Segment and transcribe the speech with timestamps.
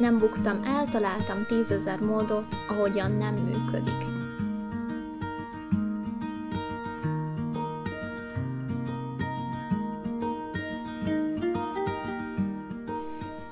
[0.00, 3.94] Nem buktam el, találtam tízezer módot, ahogyan nem működik.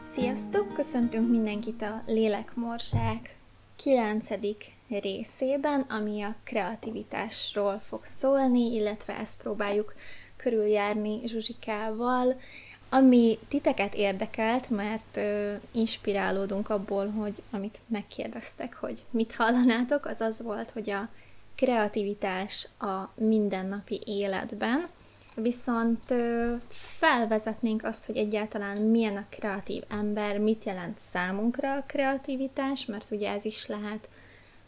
[0.05, 0.73] Sziasztok!
[0.73, 3.39] Köszöntünk mindenkit a Lélekmorsák
[3.77, 4.29] 9.
[4.89, 9.95] részében, ami a kreativitásról fog szólni, illetve ezt próbáljuk
[10.37, 12.41] körüljárni Zsuzsikával,
[12.89, 20.43] ami titeket érdekelt, mert ö, inspirálódunk abból, hogy amit megkérdeztek, hogy mit hallanátok, az az
[20.43, 21.09] volt, hogy a
[21.57, 24.87] kreativitás a mindennapi életben,
[25.35, 32.85] viszont ö, felvezetnénk azt, hogy egyáltalán milyen a kreatív ember, mit jelent számunkra a kreativitás,
[32.85, 34.11] mert ugye ez is lehet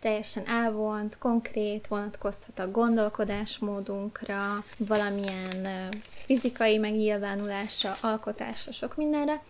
[0.01, 9.43] teljesen elvont, konkrét, vonatkozhat a gondolkodásmódunkra, valamilyen fizikai megnyilvánulásra, alkotásra, sok mindenre.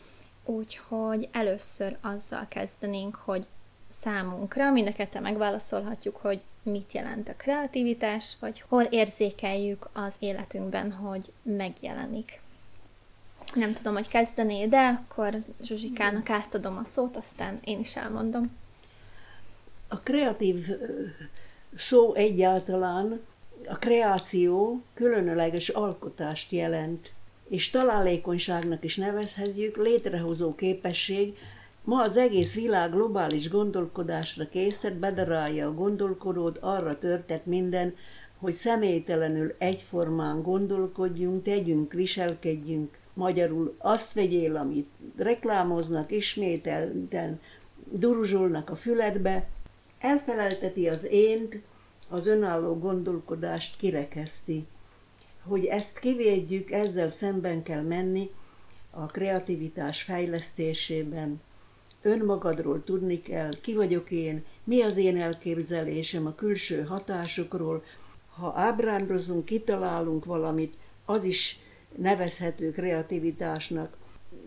[0.44, 3.46] Úgyhogy először azzal kezdenénk, hogy
[3.88, 10.92] számunkra, mind a ketten megválaszolhatjuk, hogy mit jelent a kreativitás, vagy hol érzékeljük az életünkben,
[10.92, 12.40] hogy megjelenik.
[13.54, 18.58] Nem tudom, hogy kezdené, de akkor Zsuzsikának átadom a szót, aztán én is elmondom.
[19.92, 20.68] A kreatív
[21.76, 23.20] szó egyáltalán
[23.68, 27.12] a kreáció különleges alkotást jelent,
[27.48, 31.36] és találékonyságnak is nevezhetjük, létrehozó képesség,
[31.84, 37.94] Ma az egész világ globális gondolkodásra készített, bedarálja a gondolkodót, arra törtet minden,
[38.38, 47.40] hogy személytelenül egyformán gondolkodjunk, tegyünk, viselkedjünk, magyarul azt vegyél, amit reklámoznak, ismételten
[47.92, 49.48] duruzsolnak a füledbe,
[50.00, 51.56] elfelelteti az ént,
[52.08, 54.66] az önálló gondolkodást kirekeszti.
[55.42, 58.30] Hogy ezt kivédjük, ezzel szemben kell menni
[58.90, 61.40] a kreativitás fejlesztésében.
[62.02, 67.84] Önmagadról tudni kell, ki vagyok én, mi az én elképzelésem a külső hatásokról.
[68.36, 70.74] Ha ábrándozunk, kitalálunk valamit,
[71.04, 71.58] az is
[71.96, 73.96] nevezhető kreativitásnak.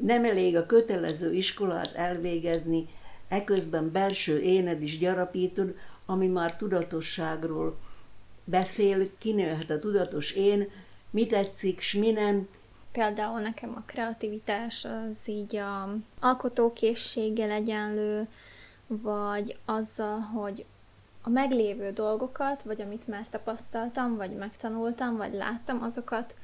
[0.01, 2.88] Nem elég a kötelező iskolát elvégezni,
[3.33, 7.77] eközben belső éned is gyarapítod, ami már tudatosságról
[8.44, 10.69] beszél, kinőhet a tudatos én,
[11.09, 12.47] mi tetszik, s mi nem.
[12.91, 18.27] Például nekem a kreativitás az így a alkotókészséggel egyenlő,
[18.88, 20.65] vagy azzal, hogy
[21.21, 26.35] a meglévő dolgokat, vagy amit már tapasztaltam, vagy megtanultam, vagy láttam, azokat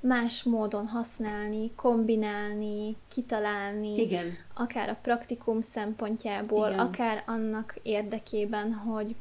[0.00, 4.36] más módon használni, kombinálni, kitalálni, Igen.
[4.54, 6.78] akár a praktikum szempontjából, Igen.
[6.78, 9.14] akár annak érdekében, hogy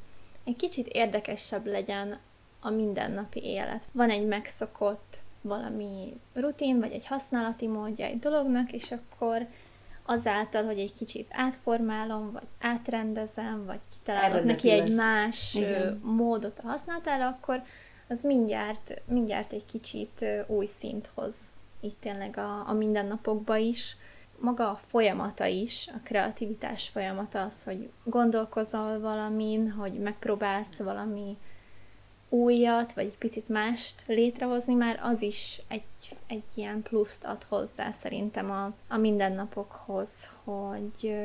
[0.44, 2.18] egy kicsit érdekesebb legyen
[2.60, 3.88] a mindennapi élet.
[3.92, 9.48] Van egy megszokott valami rutin, vagy egy használati módja egy dolognak, és akkor
[10.06, 16.02] azáltal, hogy egy kicsit átformálom, vagy átrendezem, vagy kitalálok neki egy más Igen.
[16.04, 17.62] módot a használatára, akkor
[18.10, 23.98] az mindjárt, mindjárt egy kicsit új szint hoz itt tényleg a, a mindennapokba is.
[24.40, 31.38] Maga a folyamata is, a kreativitás folyamata az, hogy gondolkozol valamin, hogy megpróbálsz valami
[32.30, 35.84] újat, vagy egy picit mást létrehozni, már az is egy,
[36.28, 41.16] egy ilyen pluszt ad hozzá szerintem a, a mindennapokhoz, hogy,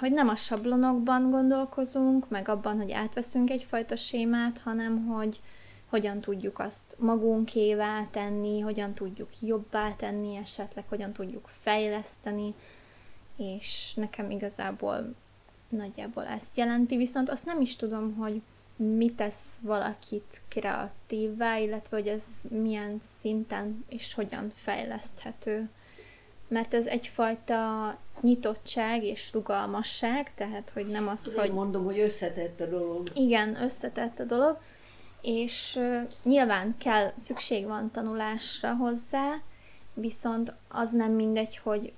[0.00, 5.40] hogy nem a sablonokban gondolkozunk, meg abban, hogy átveszünk egyfajta sémát, hanem hogy,
[5.92, 12.54] hogyan tudjuk azt magunkévá tenni, hogyan tudjuk jobbá tenni esetleg, hogyan tudjuk fejleszteni,
[13.36, 15.14] és nekem igazából
[15.68, 18.42] nagyjából ezt jelenti, viszont azt nem is tudom, hogy
[18.76, 25.68] mi tesz valakit kreatívvá, illetve hogy ez milyen szinten és hogyan fejleszthető.
[26.48, 31.52] Mert ez egyfajta nyitottság és rugalmasság, tehát hogy nem az, Tudom, hogy...
[31.52, 33.02] Mondom, hogy összetett a dolog.
[33.14, 34.58] Igen, összetett a dolog,
[35.22, 35.80] és
[36.22, 39.40] nyilván kell, szükség van tanulásra hozzá,
[39.94, 41.92] viszont az nem mindegy, hogy,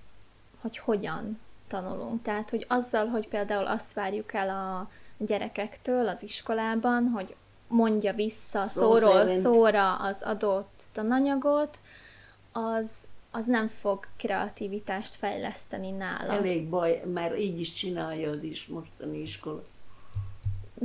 [0.60, 2.22] hogy hogyan tanulunk.
[2.22, 7.34] Tehát, hogy azzal, hogy például azt várjuk el a gyerekektől az iskolában, hogy
[7.68, 9.42] mondja vissza Szó szóról szerint.
[9.42, 11.78] szóra az adott tananyagot,
[12.52, 16.32] az, az nem fog kreativitást fejleszteni nála.
[16.32, 19.64] Elég baj, mert így is csinálja az is mostani iskola.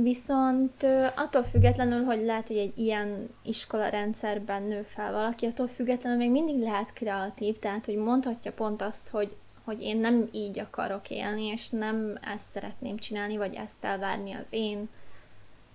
[0.02, 0.82] Viszont
[1.16, 6.30] attól függetlenül, hogy lehet, hogy egy ilyen iskola rendszerben nő fel valaki, attól függetlenül még
[6.30, 11.44] mindig lehet kreatív, tehát hogy mondhatja pont azt, hogy, hogy én nem így akarok élni,
[11.46, 14.88] és nem ezt szeretném csinálni, vagy ezt elvárni az én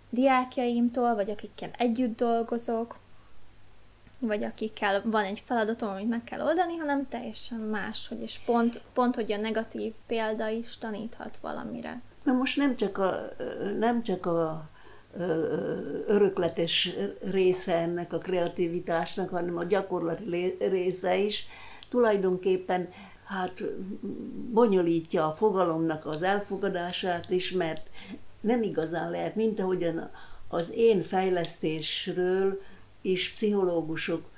[0.10, 2.98] diákjaimtól, vagy akikkel együtt dolgozok.
[4.20, 8.82] vagy akikkel van egy feladatom, amit meg kell oldani, hanem teljesen más, hogy és pont,
[8.94, 12.02] pont, hogy a negatív példa is taníthat valamire.
[12.26, 13.30] Na most nem csak a,
[13.80, 14.70] nem csak a
[16.08, 16.90] örökletes
[17.24, 21.48] része ennek a kreativitásnak, hanem a gyakorlati része is.
[21.90, 22.90] Tulajdonképpen
[23.24, 23.64] hát
[24.52, 27.90] bonyolítja a fogalomnak az elfogadását is, mert
[28.42, 30.10] nem igazán lehet, mint ahogyan
[30.48, 32.62] az én fejlesztésről
[33.02, 34.30] is pszichológusok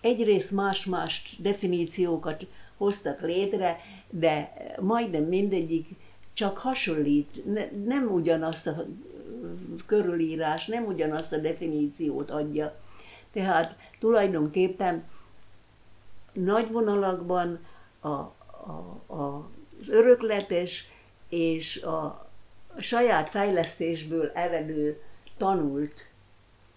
[0.00, 2.46] egyrészt más-más definíciókat
[2.76, 3.80] hoztak létre,
[4.10, 5.88] de majdnem mindegyik
[6.34, 8.84] csak hasonlít, ne, nem ugyanazt a
[9.86, 12.78] körülírás, nem ugyanazt a definíciót adja.
[13.32, 15.04] Tehát tulajdonképpen
[16.32, 17.58] nagy vonalakban
[18.00, 18.32] a, a,
[19.06, 19.48] a,
[19.80, 20.88] az örökletes
[21.28, 22.24] és a,
[22.78, 25.02] saját fejlesztésből eredő
[25.36, 25.94] tanult,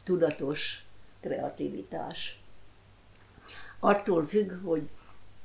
[0.03, 0.85] tudatos
[1.21, 2.39] kreativitás.
[3.79, 4.89] Attól függ, hogy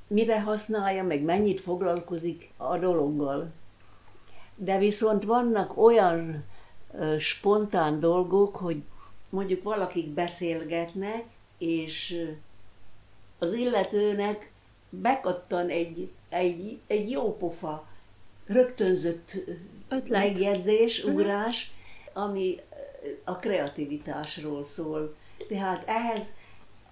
[0.07, 3.53] mire használja, meg mennyit foglalkozik a dologgal.
[4.57, 6.45] De viszont vannak olyan
[6.99, 8.83] ö, spontán dolgok, hogy
[9.29, 11.25] mondjuk valakik beszélgetnek,
[11.59, 12.27] és
[13.39, 14.53] az illetőnek
[14.91, 17.87] bekattan egy, egy, egy jó pofa,
[18.47, 19.35] rögtönzött
[19.89, 20.09] Ötlet.
[20.09, 21.15] megjegyzés, mhm.
[21.15, 21.73] ugrás,
[22.13, 22.61] ami
[23.25, 25.15] a kreativitásról szól.
[25.49, 26.27] Tehát ehhez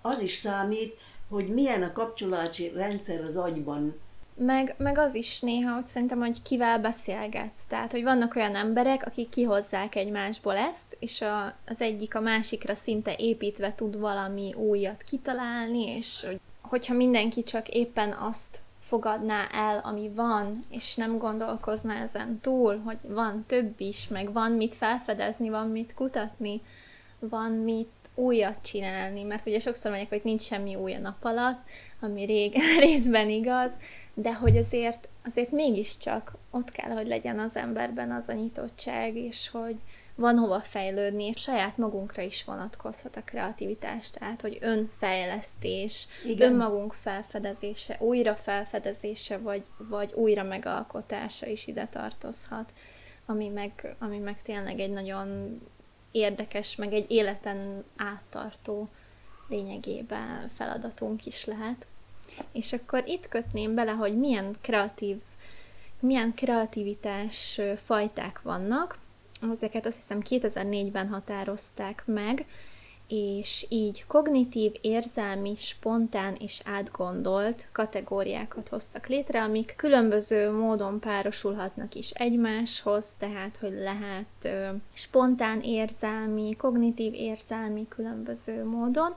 [0.01, 0.97] az is számít,
[1.29, 4.01] hogy milyen a kapcsolási rendszer az agyban.
[4.43, 7.65] Meg, meg az is néha, hogy szerintem, hogy kivel beszélgetsz.
[7.69, 12.75] Tehát, hogy vannak olyan emberek, akik kihozzák egymásból ezt, és a, az egyik a másikra
[12.75, 19.81] szinte építve tud valami újat kitalálni, és hogy, hogyha mindenki csak éppen azt fogadná el,
[19.85, 25.49] ami van, és nem gondolkozna ezen túl, hogy van több is, meg van mit felfedezni,
[25.49, 26.63] van mit kutatni,
[27.19, 31.69] van mit újat csinálni, mert ugye sokszor mondják, hogy nincs semmi új a nap alatt,
[32.01, 32.55] ami rég,
[32.85, 33.73] részben igaz,
[34.15, 39.49] de hogy azért, azért mégiscsak ott kell, hogy legyen az emberben az a nyitottság, és
[39.49, 39.77] hogy,
[40.21, 46.53] van hova fejlődni, és saját magunkra is vonatkozhat a kreativitás, tehát, hogy önfejlesztés, Igen.
[46.53, 52.73] önmagunk felfedezése, újra felfedezése, vagy, vagy újra megalkotása is ide tartozhat,
[53.27, 55.61] ami meg, ami meg tényleg egy nagyon
[56.11, 58.89] érdekes, meg egy életen áttartó
[59.49, 61.87] lényegében feladatunk is lehet.
[62.53, 65.17] És akkor itt kötném bele, hogy milyen kreatív
[66.01, 68.99] milyen kreativitás fajták vannak,
[69.53, 72.47] ezeket azt hiszem 2004-ben határozták meg,
[73.09, 82.11] és így kognitív, érzelmi, spontán és átgondolt kategóriákat hoztak létre, amik különböző módon párosulhatnak is
[82.11, 89.15] egymáshoz, tehát hogy lehet ö, spontán érzelmi, kognitív érzelmi különböző módon,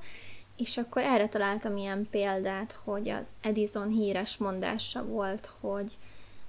[0.57, 5.97] és akkor erre találtam ilyen példát, hogy az Edison híres mondása volt, hogy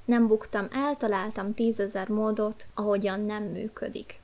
[0.05, 4.23] nem buktam el, találtam tízezer módot, ahogyan nem működik.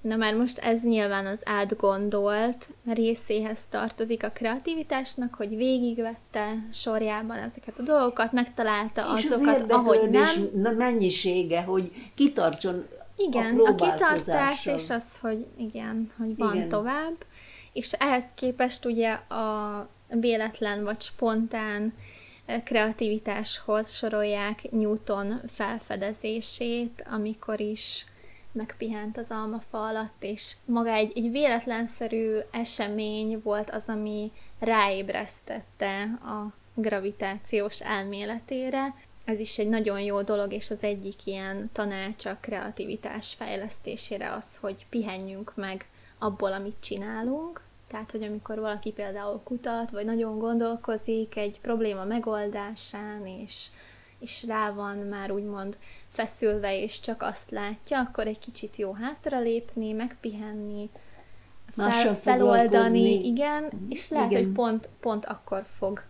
[0.00, 7.78] Na már most ez nyilván az átgondolt részéhez tartozik a kreativitásnak, hogy végigvette sorjában ezeket
[7.78, 10.76] a dolgokat, megtalálta és azokat, az ahogy nem.
[10.76, 12.86] mennyisége, hogy kitartson
[13.16, 16.68] igen, a, a kitartás és az, hogy igen, hogy van igen.
[16.68, 17.14] tovább.
[17.72, 21.94] És ehhez képest ugye a véletlen vagy spontán
[22.64, 28.06] kreativitáshoz sorolják Newton felfedezését, amikor is
[28.52, 36.52] megpihent az almafa alatt, és maga egy, egy véletlenszerű esemény volt az, ami ráébresztette a
[36.74, 38.94] gravitációs elméletére.
[39.24, 44.56] Ez is egy nagyon jó dolog, és az egyik ilyen tanács a kreativitás fejlesztésére az,
[44.56, 45.86] hogy pihenjünk meg
[46.18, 53.26] abból, amit csinálunk, tehát, hogy amikor valaki például kutat, vagy nagyon gondolkozik egy probléma megoldásán,
[53.26, 53.66] és,
[54.18, 55.78] és rá van már úgymond
[56.08, 60.90] feszülve, és csak azt látja, akkor egy kicsit jó hátralépni, megpihenni,
[61.70, 63.90] fel, feloldani, igen, mhm.
[63.90, 64.44] és lehet, igen.
[64.44, 66.02] hogy pont, pont akkor fog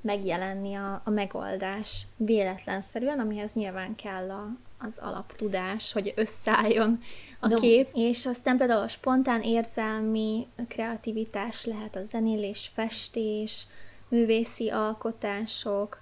[0.00, 7.00] megjelenni a, a megoldás véletlenszerűen, amihez nyilván kell a, az alaptudás, hogy összeálljon
[7.40, 7.56] a no.
[7.56, 13.66] kép, és aztán például a spontán érzelmi kreativitás lehet a zenélés, festés,
[14.08, 16.00] művészi alkotások,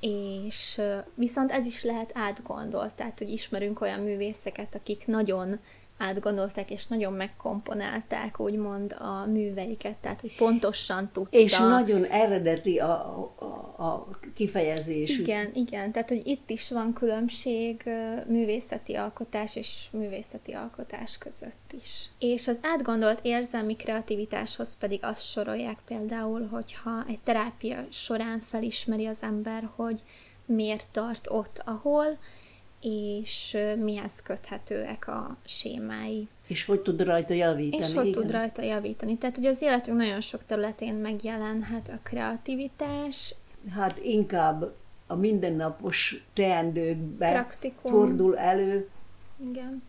[0.00, 0.80] és
[1.14, 5.58] viszont ez is lehet átgondolt, tehát hogy ismerünk olyan művészeket, akik nagyon
[5.98, 11.38] átgondolták, és nagyon megkomponálták, úgymond a műveiket, tehát hogy pontosan tudta.
[11.38, 12.92] És nagyon eredeti a,
[13.38, 13.44] a,
[13.84, 15.18] a kifejezés.
[15.18, 17.82] Igen, igen, tehát hogy itt is van különbség
[18.26, 22.10] művészeti alkotás és művészeti alkotás között is.
[22.18, 29.22] És az átgondolt érzelmi kreativitáshoz pedig azt sorolják például, hogyha egy terápia során felismeri az
[29.22, 30.02] ember, hogy
[30.46, 32.18] miért tart ott, ahol,
[32.84, 36.28] és mihez köthetőek a sémái.
[36.46, 37.82] És hogy tud rajta javítani.
[37.82, 38.20] És hogy igen.
[38.20, 39.18] tud rajta javítani.
[39.18, 43.34] Tehát, hogy az életünk nagyon sok területén megjelenhet a kreativitás.
[43.70, 44.72] Hát inkább
[45.06, 47.92] a mindennapos teendőkben Praktikum.
[47.92, 48.88] fordul elő.
[49.50, 49.82] Igen.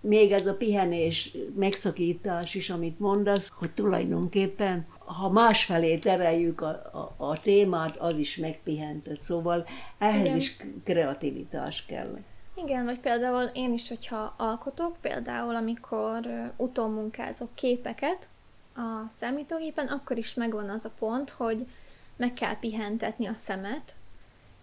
[0.00, 7.14] Még ez a pihenés, megszakítás is, amit mondasz, hogy tulajdonképpen, ha másfelé tereljük a, a,
[7.16, 9.20] a témát, az is megpihentet.
[9.20, 9.66] Szóval
[9.98, 10.36] ehhez Igen.
[10.36, 12.18] is kreativitás kell.
[12.64, 16.26] Igen, vagy például én is, hogyha alkotok, például amikor
[16.56, 18.28] utómunkázok képeket
[18.74, 21.66] a számítógépen, akkor is megvan az a pont, hogy
[22.16, 23.94] meg kell pihentetni a szemet,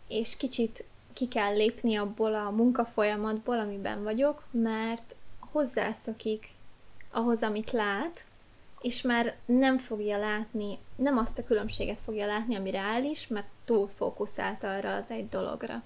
[0.08, 6.48] és kicsit ki kell lépni abból a munkafolyamatból, amiben vagyok, mert hozzászokik
[7.12, 8.26] ahhoz, amit lát,
[8.82, 13.88] és már nem fogja látni, nem azt a különbséget fogja látni, ami reális, mert túl
[13.88, 15.84] fókuszált arra az egy dologra.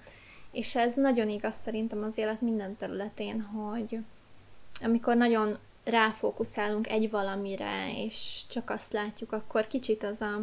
[0.52, 3.98] És ez nagyon igaz szerintem az élet minden területén, hogy
[4.82, 10.40] amikor nagyon ráfókuszálunk egy valamire, és csak azt látjuk, akkor kicsit az a,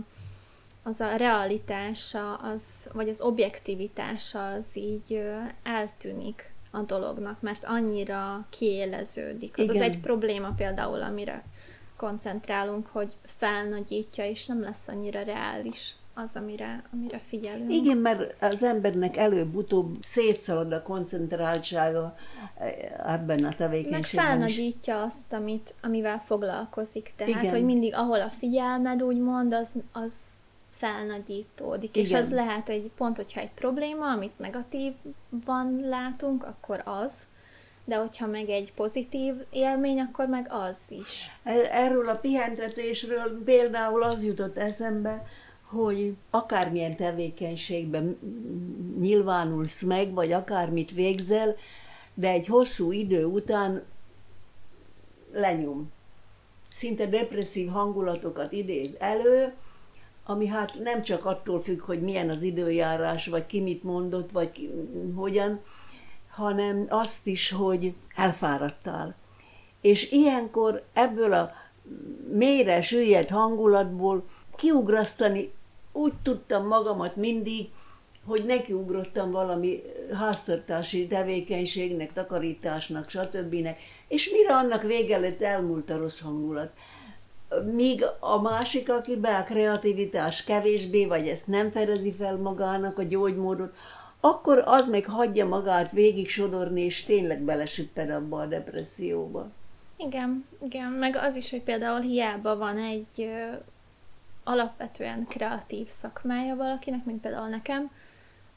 [0.83, 5.23] az a realitása, az, vagy az objektivitása az így
[5.63, 9.57] eltűnik a dolognak, mert annyira kiéleződik.
[9.57, 9.75] Az Igen.
[9.75, 11.43] az egy probléma például, amire
[11.95, 17.71] koncentrálunk, hogy felnagyítja, és nem lesz annyira reális az, amire, amire figyelünk.
[17.71, 22.15] Igen, mert az embernek előbb-utóbb szétszalad a koncentráltsága
[22.57, 27.13] eh, ebben a tevékenységben Meg felnagyítja azt, amit, amivel foglalkozik.
[27.15, 27.53] Tehát, Igen.
[27.53, 30.13] hogy mindig ahol a figyelmed úgymond, az, az
[30.69, 31.95] felnagyítódik.
[31.95, 32.05] Igen.
[32.05, 37.27] És az lehet egy pont, hogyha egy probléma, amit negatívban látunk, akkor az,
[37.85, 41.29] de hogyha meg egy pozitív élmény, akkor meg az is.
[41.43, 45.25] E-, erről a pihentetésről például az jutott eszembe,
[45.69, 48.17] hogy akármilyen tevékenységben
[48.99, 51.55] nyilvánulsz meg, vagy akármit végzel,
[52.13, 53.83] de egy hosszú idő után
[55.33, 55.91] lenyom.
[56.69, 59.53] Szinte depresszív hangulatokat idéz elő,
[60.25, 64.51] ami hát nem csak attól függ, hogy milyen az időjárás, vagy ki mit mondott, vagy
[64.51, 64.69] ki,
[65.15, 65.59] hogyan,
[66.29, 69.15] hanem azt is, hogy elfáradtál.
[69.81, 71.51] És ilyenkor ebből a
[72.31, 75.51] mélyre süllyedt hangulatból kiugrasztani
[75.99, 77.69] úgy tudtam magamat mindig,
[78.25, 79.81] hogy nekiugrottam valami
[80.13, 83.55] háztartási tevékenységnek, takarításnak, stb.
[84.07, 86.71] És mire annak vége lett, elmúlt a rossz hangulat.
[87.75, 93.75] Míg a másik, be a kreativitás kevésbé, vagy ezt nem fedezi fel magának a gyógymódot,
[94.19, 99.47] akkor az meg hagyja magát végig sodorni, és tényleg belesüpped abba a depresszióba.
[99.97, 103.29] Igen, igen, meg az is, hogy például hiába van egy
[104.49, 107.91] alapvetően kreatív szakmája valakinek, mint például nekem,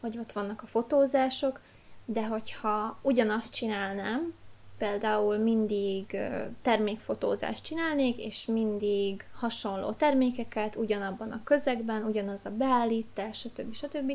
[0.00, 1.61] hogy ott vannak a fotózások,
[2.04, 4.34] de hogyha ugyanazt csinálnám,
[4.78, 6.16] például mindig
[6.62, 13.75] termékfotózást csinálnék, és mindig hasonló termékeket, ugyanabban a közegben, ugyanaz a beállítás, stb.
[13.75, 14.12] stb.,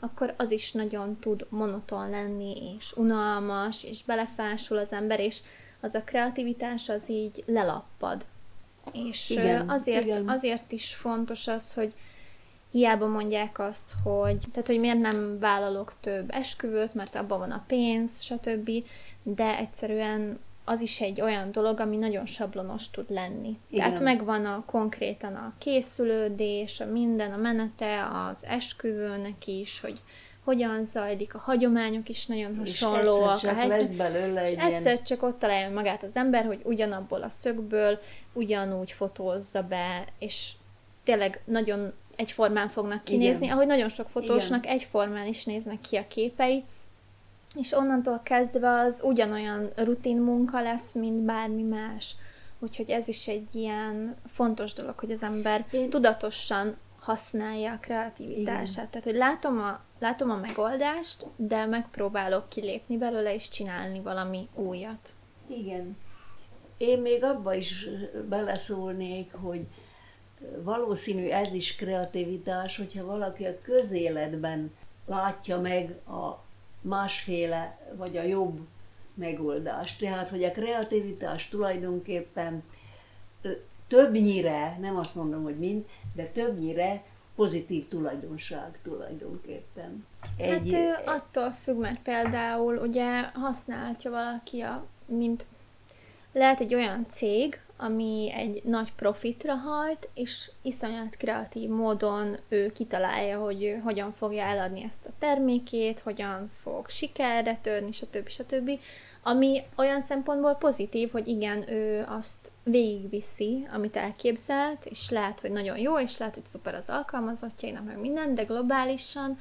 [0.00, 5.40] akkor az is nagyon tud monoton lenni, és unalmas, és belefásul az ember, és
[5.80, 8.26] az a kreativitás az így lelappad
[8.92, 10.28] és igen, azért, igen.
[10.28, 11.92] azért is fontos az, hogy
[12.70, 17.64] hiába mondják azt, hogy, tehát, hogy miért nem vállalok több esküvőt, mert abban van a
[17.66, 18.70] pénz, stb.,
[19.22, 23.58] de egyszerűen az is egy olyan dolog, ami nagyon sablonos tud lenni.
[23.70, 23.84] Igen.
[23.84, 30.00] Tehát megvan a konkrétan a készülődés, a minden, a menete az esküvőnek is, hogy
[30.48, 33.42] hogyan zajlik, a hagyományok is nagyon hasonlóak.
[33.42, 35.04] a helyzet, lesz belőle és egy egyszer ilyen...
[35.04, 37.98] csak ott találja magát az ember, hogy ugyanabból a szögből
[38.32, 40.52] ugyanúgy fotózza be, és
[41.04, 43.56] tényleg nagyon egyformán fognak kinézni, Igen.
[43.56, 44.76] ahogy nagyon sok fotósnak Igen.
[44.76, 46.64] egyformán is néznek ki a képei,
[47.58, 52.14] és onnantól kezdve az ugyanolyan rutin munka lesz, mint bármi más.
[52.58, 55.90] Úgyhogy ez is egy ilyen fontos dolog, hogy az ember Én...
[55.90, 58.68] tudatosan használja a kreativitását.
[58.68, 58.88] Igen.
[58.90, 65.16] Tehát, hogy látom a, látom a megoldást, de megpróbálok kilépni belőle és csinálni valami újat.
[65.46, 65.96] Igen.
[66.76, 67.86] Én még abba is
[68.28, 69.66] beleszólnék, hogy
[70.62, 74.72] valószínű ez is kreativitás, hogyha valaki a közéletben
[75.06, 76.42] látja meg a
[76.80, 78.58] másféle vagy a jobb
[79.14, 80.00] megoldást.
[80.00, 82.62] Tehát, hogy a kreativitás tulajdonképpen
[83.88, 87.04] többnyire, nem azt mondom, hogy mind, de többnyire
[87.38, 90.06] pozitív tulajdonság tulajdonképpen.
[90.36, 95.46] Egy, hát attól függ, mert például ugye használhatja valaki a, mint
[96.32, 103.38] lehet egy olyan cég, ami egy nagy profitra hajt, és iszonyat kreatív módon ő kitalálja,
[103.38, 108.28] hogy hogyan fogja eladni ezt a termékét, hogyan fog sikerre törni, stb.
[108.28, 108.70] stb.
[109.22, 115.78] Ami olyan szempontból pozitív, hogy igen, ő azt végigviszi, amit elképzelt, és lehet, hogy nagyon
[115.78, 119.38] jó, és lehet, hogy szuper az alkalmazottjainak, meg minden, de globálisan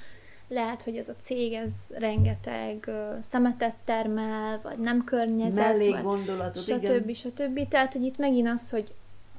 [0.47, 6.85] lehet, hogy ez a cég, ez rengeteg szemetet termel, vagy nem környezet, Mellékgondolatot, stb.
[6.85, 7.13] stb.
[7.13, 7.67] stb.
[7.67, 8.93] Tehát, hogy itt megint az, hogy,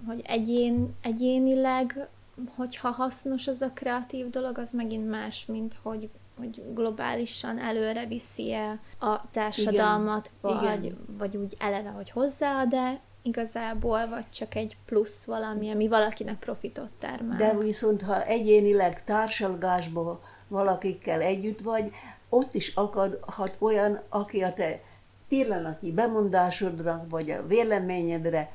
[0.07, 2.09] hogy egyén, egyénileg,
[2.57, 8.81] hogyha hasznos az a kreatív dolog, az megint más, mint hogy hogy globálisan előre viszi-e
[8.99, 10.57] a társadalmat, Igen.
[10.57, 10.99] vagy, Igen.
[11.19, 17.37] vagy úgy eleve, hogy hozzáad-e igazából, vagy csak egy plusz valami, ami valakinek profitot termel.
[17.37, 21.91] De viszont, ha egyénileg társalgásban valakikkel együtt vagy,
[22.29, 24.81] ott is akadhat olyan, aki a te
[25.29, 28.53] pillanatnyi bemondásodra, vagy a véleményedre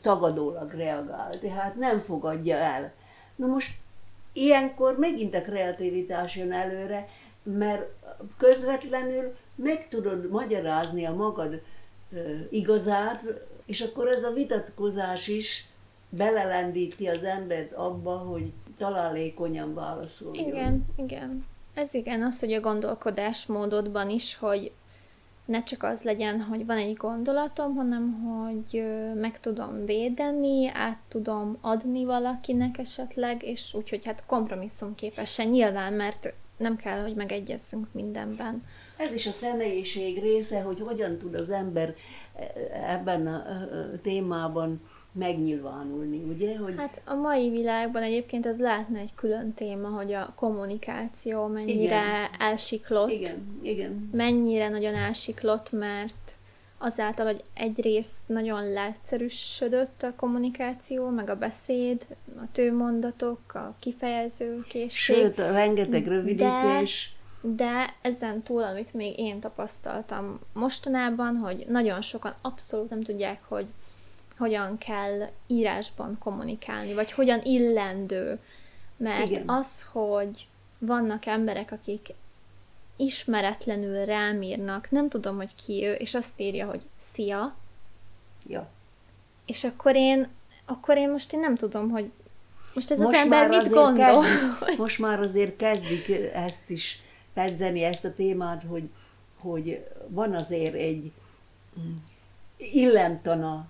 [0.00, 2.92] tagadólag reagál, tehát nem fogadja el.
[3.36, 3.76] Na most
[4.36, 7.08] ilyenkor megint a kreativitás jön előre,
[7.42, 7.84] mert
[8.36, 11.60] közvetlenül meg tudod magyarázni a magad
[12.50, 13.22] igazát,
[13.66, 15.66] és akkor ez a vitatkozás is
[16.08, 20.48] belelendíti az embert abba, hogy találékonyan válaszoljon.
[20.48, 21.46] Igen, igen.
[21.74, 24.72] Ez igen, az, hogy a gondolkodásmódodban is, hogy
[25.46, 28.84] ne csak az legyen, hogy van egy gondolatom, hanem hogy
[29.14, 36.76] meg tudom védeni, át tudom adni valakinek esetleg, és úgyhogy hát kompromisszumképesen nyilván, mert nem
[36.76, 38.64] kell, hogy megegyezzünk mindenben.
[38.96, 41.94] Ez is a személyiség része, hogy hogyan tud az ember
[42.72, 43.42] ebben a
[44.02, 44.80] témában
[45.16, 46.58] megnyilvánulni, ugye?
[46.58, 46.74] Hogy...
[46.76, 52.28] Hát a mai világban egyébként ez lehetne egy külön téma, hogy a kommunikáció mennyire igen.
[52.38, 53.10] elsiklott.
[53.10, 54.08] Igen, igen.
[54.12, 56.36] Mennyire nagyon elsiklott, mert
[56.78, 62.06] azáltal, hogy egyrészt nagyon leegyszerűsödött a kommunikáció, meg a beszéd,
[62.36, 65.16] a tőmondatok, a kifejezőkészség.
[65.16, 67.16] Sőt, a rengeteg rövidítés.
[67.40, 73.40] De, de ezen túl, amit még én tapasztaltam mostanában, hogy nagyon sokan abszolút nem tudják,
[73.48, 73.66] hogy
[74.38, 78.38] hogyan kell írásban kommunikálni, vagy hogyan illendő.
[78.96, 79.48] Mert Igen.
[79.48, 82.14] az, hogy vannak emberek, akik
[82.96, 87.56] ismeretlenül rám írnak, nem tudom, hogy ki ő, és azt írja, hogy szia.
[88.46, 88.68] Ja.
[89.46, 90.28] És akkor én,
[90.64, 92.10] akkor én most én nem tudom, hogy
[92.74, 94.22] most ez most az ember mit gondol.
[94.22, 97.00] Kezdik, most már azért kezdik ezt is
[97.34, 98.88] pedzeni, ezt a témát, hogy,
[99.36, 101.12] hogy van azért egy
[101.80, 101.94] mm,
[102.56, 103.66] illentana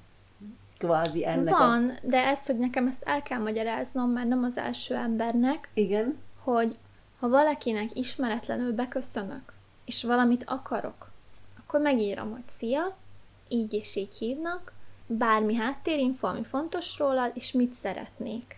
[0.78, 1.94] kvázi ennek Van, a...
[2.02, 5.70] de ez, hogy nekem ezt el kell magyaráznom, már nem az első embernek.
[5.74, 6.18] Igen.
[6.42, 6.76] Hogy
[7.20, 9.52] ha valakinek ismeretlenül beköszönök,
[9.84, 11.10] és valamit akarok,
[11.58, 12.96] akkor megírom, hogy szia,
[13.48, 14.72] így és így hívnak,
[15.06, 18.56] bármi háttérinfo, ami fontos rólad, és mit szeretnék.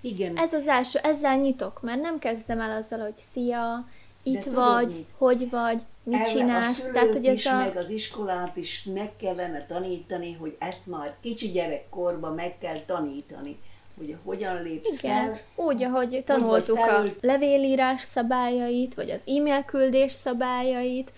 [0.00, 0.36] Igen.
[0.36, 3.88] Ez az első, ezzel nyitok, mert nem kezdem el azzal, hogy szia,
[4.28, 6.84] itt De vagy, tudod, hogy vagy, mit Erre csinálsz.
[6.84, 7.56] A Tehát, hogy ez is, a...
[7.56, 13.58] meg az iskolát is meg kellene tanítani, hogy ezt már kicsi gyerekkorban meg kell tanítani
[13.98, 15.40] hogy hogyan lépsz Igen, fel.
[15.66, 21.12] úgy, ahogy tanultuk hogy a levélírás szabályait, vagy az e-mail küldés szabályait,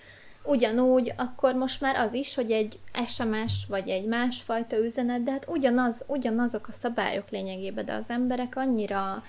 [0.44, 5.48] ugyanúgy, akkor most már az is, hogy egy SMS vagy egy másfajta üzenet, de hát
[5.48, 9.22] ugyanaz, ugyanazok a szabályok lényegében, de az emberek annyira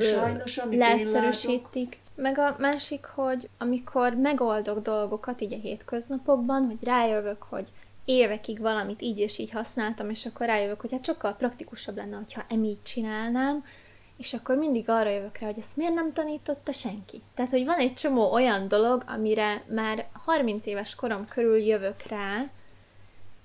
[0.00, 1.98] Sajnos, leegyszerűsítik.
[2.16, 7.72] Meg a másik, hogy amikor megoldok dolgokat így a hétköznapokban, hogy rájövök, hogy
[8.04, 12.44] évekig valamit így és így használtam, és akkor rájövök, hogy hát sokkal praktikusabb lenne, hogyha
[12.48, 13.64] em így csinálnám,
[14.16, 17.22] és akkor mindig arra jövök rá, hogy ezt miért nem tanította senki.
[17.34, 22.50] Tehát, hogy van egy csomó olyan dolog, amire már 30 éves korom körül jövök rá,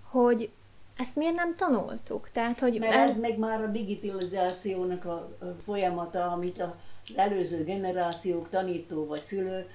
[0.03, 0.49] hogy
[0.97, 2.29] ezt miért nem tanultuk?
[2.31, 5.29] Tehát, hogy Mert ez, ez meg már a digitalizációnak a
[5.63, 6.75] folyamata, amit a
[7.15, 9.65] előző generációk, tanító vagy szülő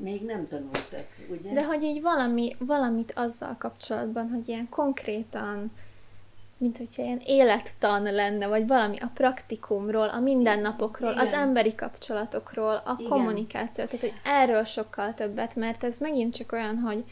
[0.00, 1.52] még nem tanultak, ugye?
[1.52, 5.72] De hogy így valami, valamit azzal kapcsolatban, hogy ilyen konkrétan,
[6.56, 11.26] mint hogyha ilyen élettan lenne, vagy valami a praktikumról, a mindennapokról, Igen.
[11.26, 13.10] az emberi kapcsolatokról, a Igen.
[13.10, 17.04] kommunikáció, tehát hogy erről sokkal többet, mert ez megint csak olyan, hogy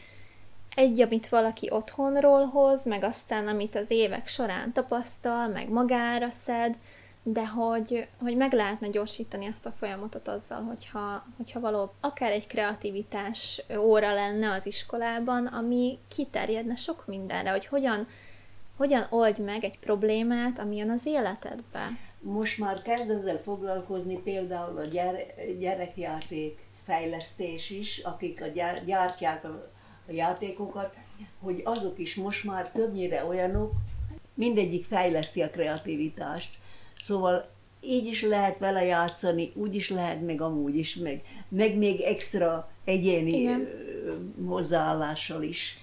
[0.79, 6.77] egy, amit valaki otthonról hoz, meg aztán, amit az évek során tapasztal, meg magára szed,
[7.23, 12.47] de hogy, hogy meg lehetne gyorsítani ezt a folyamatot azzal, hogyha, hogyha való akár egy
[12.47, 18.07] kreativitás óra lenne az iskolában, ami kiterjedne sok mindenre, hogy hogyan,
[18.77, 21.87] hogyan oldj meg egy problémát, ami jön az életedbe.
[22.19, 24.85] most már kezd ezzel foglalkozni például a
[25.59, 29.77] gyerekjáték fejlesztés is, akik a gyár, gyártják a
[30.13, 30.93] játékokat,
[31.39, 33.71] hogy azok is most már többnyire olyanok,
[34.33, 36.57] mindegyik fejleszti a kreativitást.
[37.01, 37.49] Szóval
[37.81, 42.71] így is lehet vele játszani, úgy is lehet, meg amúgy is, meg, meg még extra
[42.85, 43.67] egyéni Igen.
[44.47, 45.77] hozzáállással is.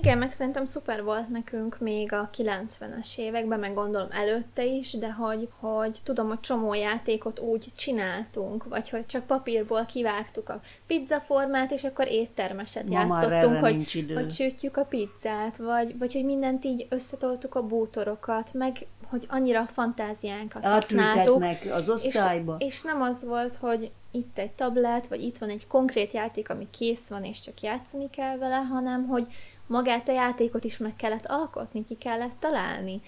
[0.00, 5.12] Igen, meg szerintem szuper volt nekünk még a 90-es években, meg gondolom előtte is, de
[5.12, 11.70] hogy, hogy tudom, hogy csomó játékot úgy csináltunk, vagy hogy csak papírból kivágtuk a pizzaformát,
[11.70, 16.86] és akkor éttermeset Ma játszottunk, hogy, hogy sütjük a pizzát, vagy, vagy hogy mindent így
[16.90, 21.44] összetoltuk a bútorokat, meg hogy annyira fantáziánkat használtuk.
[21.72, 22.56] az osztályba.
[22.58, 26.50] És, és nem az volt, hogy itt egy tablet, vagy itt van egy konkrét játék,
[26.50, 29.26] ami kész van, és csak játszani kell vele, hanem hogy
[29.66, 33.00] magát a játékot is meg kellett alkotni, ki kellett találni.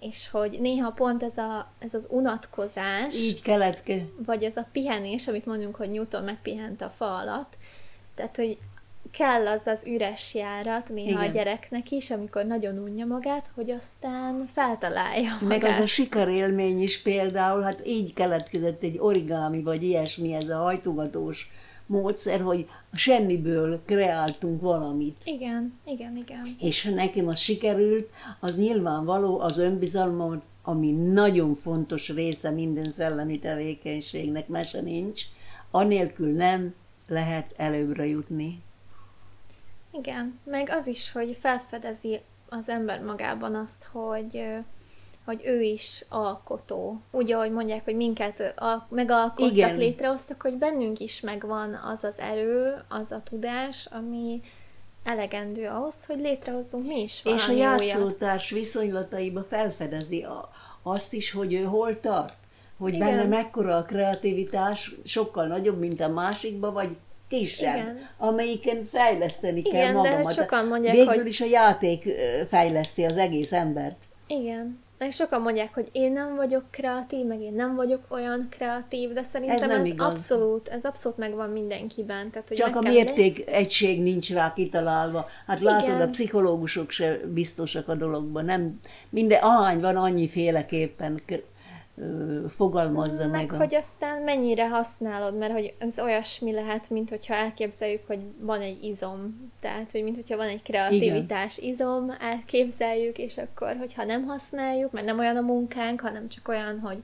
[0.00, 3.92] És hogy néha pont ez, a, ez az unatkozás, így kellett
[4.26, 7.56] vagy ez a pihenés, amit mondjuk, hogy Newton megpihent a fa alatt,
[8.14, 8.58] tehát, hogy
[9.10, 11.30] kell az az üres járat néha Igen.
[11.30, 15.60] a gyereknek is, amikor nagyon unja magát, hogy aztán feltalálja magát.
[15.60, 20.56] Meg az a sikerélmény is például, hát így keletkezett egy origami, vagy ilyesmi, ez a
[20.56, 21.50] hajtogatós
[21.88, 25.20] módszer, hogy semmiből kreáltunk valamit.
[25.24, 26.56] Igen, igen, igen.
[26.60, 28.08] És ha nekem az sikerült,
[28.40, 35.22] az nyilvánvaló az önbizalmam, ami nagyon fontos része minden szellemi tevékenységnek, mese nincs,
[35.70, 36.74] anélkül nem
[37.06, 38.62] lehet előbbre jutni.
[39.92, 44.42] Igen, meg az is, hogy felfedezi az ember magában azt, hogy
[45.28, 47.00] hogy ő is alkotó.
[47.10, 49.76] Úgy, ahogy mondják, hogy minket al- megalkottak, Igen.
[49.76, 54.40] létrehoztak, hogy bennünk is megvan az az erő, az a tudás, ami
[55.04, 58.64] elegendő ahhoz, hogy létrehozzunk mi is valami És a játszótárs olyat.
[58.64, 60.50] viszonylataiba felfedezi a,
[60.82, 62.34] azt is, hogy ő hol tart.
[62.78, 63.08] Hogy Igen.
[63.08, 66.96] benne mekkora a kreativitás, sokkal nagyobb, mint a másikba, vagy
[67.28, 68.08] kisebb, Igen.
[68.18, 70.24] amelyiken fejleszteni Igen, kell magamat.
[70.34, 71.26] De sokan mondják, Végül hogy...
[71.26, 72.04] is a játék
[72.48, 73.96] fejleszti az egész embert.
[74.26, 74.86] Igen.
[74.98, 79.22] Meg sokan mondják, hogy én nem vagyok kreatív, meg én nem vagyok olyan kreatív, de
[79.22, 82.30] szerintem ez, ez abszolút, ez abszolút megvan mindenkiben.
[82.30, 83.58] Tehát, hogy Csak a mérték lenni.
[83.58, 85.26] egység nincs rá kitalálva.
[85.46, 86.00] Hát látod, Igen.
[86.00, 88.44] a pszichológusok se biztosak a dologban.
[88.44, 88.80] Nem,
[89.10, 91.22] minden, ahány van, annyi féleképpen
[92.48, 93.30] fogalmazza meg.
[93.30, 93.56] Meg, a...
[93.56, 98.84] hogy aztán mennyire használod, mert hogy ez olyasmi lehet, mint hogyha elképzeljük, hogy van egy
[98.84, 99.50] izom.
[99.60, 101.70] Tehát, hogy mint hogyha van egy kreativitás Igen.
[101.70, 106.78] izom, elképzeljük, és akkor, hogyha nem használjuk, mert nem olyan a munkánk, hanem csak olyan,
[106.78, 107.02] hogy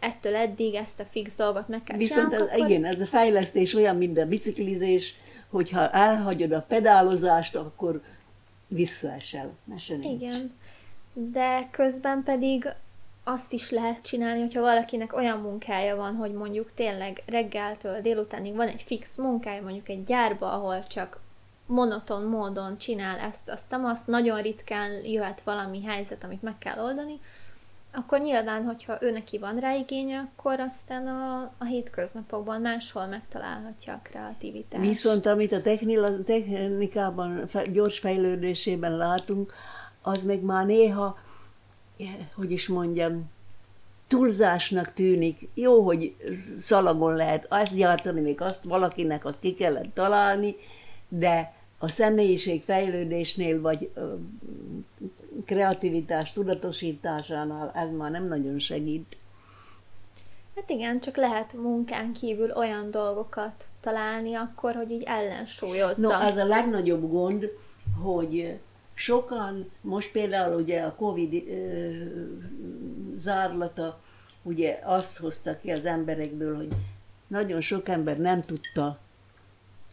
[0.00, 2.68] ettől eddig ezt a fix dolgot meg kell Viszont ez, akkor...
[2.68, 5.14] igen, ez a fejlesztés olyan, mint a biciklizés,
[5.50, 8.02] hogyha elhagyod a pedálozást, akkor
[8.68, 9.50] visszaesel.
[9.64, 10.22] Mese nincs.
[10.22, 10.52] Igen.
[11.12, 12.68] De közben pedig
[13.28, 18.68] azt is lehet csinálni, hogyha valakinek olyan munkája van, hogy mondjuk tényleg reggeltől délutánig van
[18.68, 21.20] egy fix munkája, mondjuk egy gyárba, ahol csak
[21.66, 27.20] monoton módon csinál ezt, azt, azt, nagyon ritkán jöhet valami helyzet, amit meg kell oldani,
[27.92, 33.92] akkor nyilván, hogyha ő neki van rá igénye, akkor aztán a, a hétköznapokban máshol megtalálhatja
[33.92, 34.88] a kreativitást.
[34.88, 35.62] Viszont amit a
[36.24, 39.52] technikában, gyors fejlődésében látunk,
[40.02, 41.18] az meg már néha
[42.34, 43.30] hogy is mondjam,
[44.06, 45.48] túlzásnak tűnik.
[45.54, 46.16] Jó, hogy
[46.58, 50.56] szalagon lehet azt gyártani, még azt valakinek azt ki kellett találni,
[51.08, 53.90] de a személyiség fejlődésnél, vagy
[55.44, 59.16] kreativitás tudatosításánál ez már nem nagyon segít.
[60.56, 66.18] Hát igen, csak lehet munkán kívül olyan dolgokat találni akkor, hogy így ellensúlyozza.
[66.18, 67.50] No, az a legnagyobb gond,
[68.02, 68.58] hogy
[68.98, 71.90] Sokan, most például ugye a Covid ö,
[73.14, 74.00] zárlata,
[74.42, 76.68] ugye azt hozta ki az emberekből, hogy
[77.26, 78.98] nagyon sok ember nem tudta,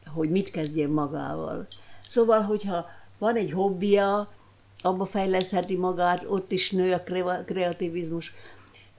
[0.06, 1.68] hogy mit kezdjen magával.
[2.08, 2.86] Szóval, hogyha
[3.18, 4.34] van egy hobbija,
[4.82, 7.04] abba fejlesztheti magát, ott is nő a
[7.46, 8.34] kreativizmus,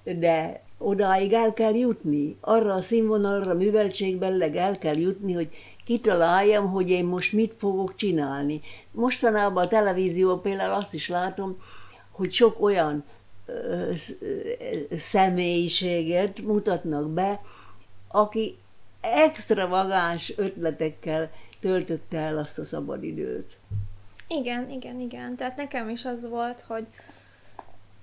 [0.04, 5.48] de odáig el kell jutni, arra a színvonalra, műveltségben el kell jutni, hogy
[5.84, 8.60] kitaláljam, hogy én most mit fogok csinálni.
[8.90, 11.56] Mostanában a televízió például azt is látom,
[12.10, 13.04] hogy sok olyan
[14.98, 17.40] személyiséget mutatnak be,
[18.08, 18.56] aki
[19.00, 23.56] extravagáns ötletekkel töltötte el azt a szabadidőt.
[24.28, 25.36] Igen, igen, igen.
[25.36, 26.86] Tehát nekem is az volt, hogy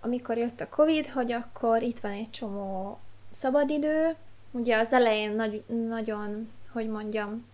[0.04, 3.00] amikor jött a Covid, hogy akkor itt van egy csomó
[3.32, 4.16] szabadidő.
[4.52, 7.46] Ugye az elején nagy, nagyon, hogy mondjam,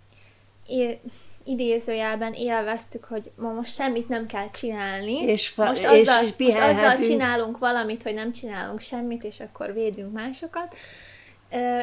[1.44, 5.22] idézőjelben élveztük, hogy ma most semmit nem kell csinálni.
[5.22, 9.74] És, fa- most, azzal, és most azzal csinálunk valamit, hogy nem csinálunk semmit, és akkor
[9.74, 10.76] védünk másokat.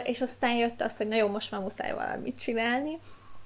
[0.05, 2.99] És aztán jött az, hogy na jó, most már muszáj valamit csinálni.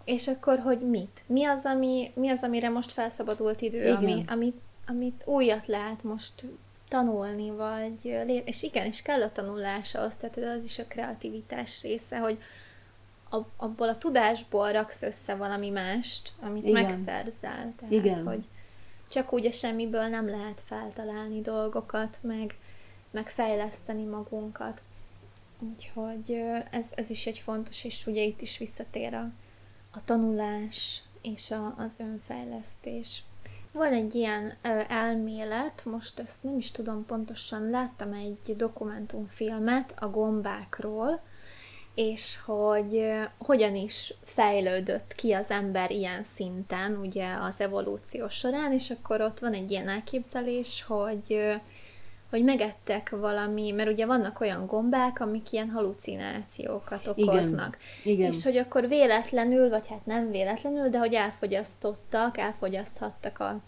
[0.05, 1.21] És akkor, hogy mit?
[1.27, 3.97] Mi az, ami, mi az amire most felszabadult idő, igen.
[3.97, 6.45] ami, amit, amit újat lehet most
[6.91, 8.05] tanulni, vagy
[8.45, 12.39] és igen, és kell a tanulása az, tehát az is a kreativitás része, hogy
[13.57, 16.83] abból a tudásból raksz össze valami mást, amit igen.
[16.83, 17.73] megszerzel.
[17.77, 18.27] Tehát, igen.
[18.27, 18.45] hogy
[19.09, 22.57] csak úgy a semmiből nem lehet feltalálni dolgokat, meg,
[23.11, 24.83] meg fejleszteni magunkat.
[25.59, 29.31] Úgyhogy ez, ez is egy fontos, és ugye itt is visszatér a,
[29.91, 33.23] a tanulás és a, az önfejlesztés.
[33.73, 40.09] Van egy ilyen ö, elmélet, most ezt nem is tudom pontosan, láttam egy dokumentumfilmet a
[40.09, 41.21] gombákról,
[41.95, 48.73] és hogy ö, hogyan is fejlődött ki az ember ilyen szinten, ugye az evolúció során,
[48.73, 51.55] és akkor ott van egy ilyen elképzelés, hogy ö,
[52.31, 57.79] hogy megettek valami, mert ugye vannak olyan gombák, amik ilyen halucinációkat okoznak.
[58.03, 58.17] Igen.
[58.17, 58.31] Igen.
[58.31, 63.61] És hogy akkor véletlenül, vagy hát nem véletlenül, de hogy elfogyasztottak, elfogyaszthattak a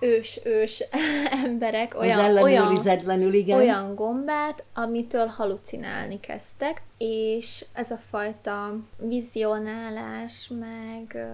[0.00, 0.84] ős-ős
[1.44, 3.58] emberek olyan, olyan, igen.
[3.58, 11.26] olyan gombát, amitől halucinálni kezdtek, és ez a fajta vizionálás, meg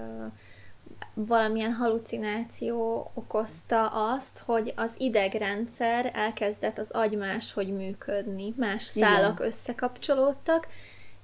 [1.19, 9.47] valamilyen halucináció okozta azt, hogy az idegrendszer elkezdett az agy máshogy működni, más szálak Igen.
[9.47, 10.69] összekapcsolódtak,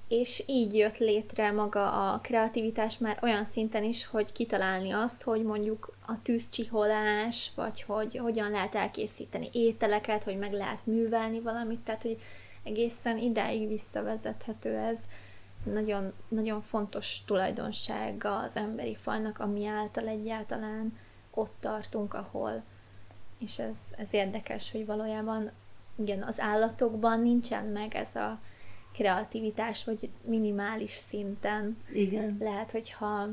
[0.08, 5.42] és így jött létre maga a kreativitás már olyan szinten is, hogy kitalálni azt, hogy
[5.42, 12.02] mondjuk a tűzcsiholás, vagy hogy hogyan lehet elkészíteni ételeket, hogy meg lehet művelni valamit, tehát
[12.02, 12.16] hogy
[12.62, 14.98] egészen idáig visszavezethető ez
[15.64, 20.98] nagyon, nagyon fontos tulajdonsága az emberi fajnak, ami által egyáltalán
[21.30, 22.62] ott tartunk, ahol.
[23.38, 25.50] És ez, ez érdekes, hogy valójában
[25.96, 28.38] igen, az állatokban nincsen meg ez a
[28.92, 31.76] kreativitás, vagy minimális szinten.
[31.92, 32.36] Igen.
[32.40, 33.28] Lehet, hogyha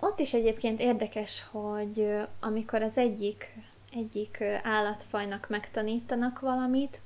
[0.00, 3.56] ott is egyébként érdekes, hogy amikor az egyik,
[3.92, 7.00] egyik állatfajnak megtanítanak valamit,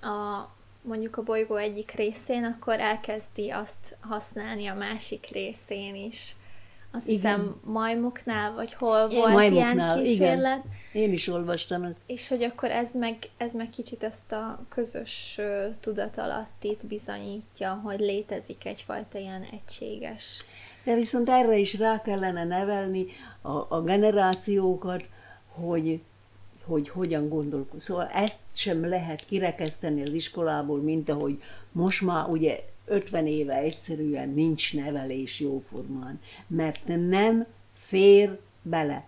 [0.00, 0.48] a
[0.82, 6.36] mondjuk a bolygó egyik részén, akkor elkezdi azt használni a másik részén is.
[6.94, 7.20] Azt igen.
[7.20, 10.64] hiszem majmoknál, vagy hol Én volt majmoknál, ilyen kísérlet.
[10.64, 11.02] Igen.
[11.04, 12.00] Én is olvastam ezt.
[12.06, 15.40] És hogy akkor ez meg, ez meg kicsit ezt a közös
[15.80, 20.44] tudatalattit bizonyítja, hogy létezik egyfajta ilyen egységes.
[20.84, 23.06] De viszont erre is rá kellene nevelni
[23.42, 25.04] a, a generációkat,
[25.46, 26.00] hogy
[26.64, 27.80] hogy hogyan gondolkodik.
[27.80, 34.28] Szóval ezt sem lehet kirekeszteni az iskolából, mint ahogy most már ugye 50 éve egyszerűen
[34.28, 39.04] nincs nevelés jóformán, mert nem fér bele.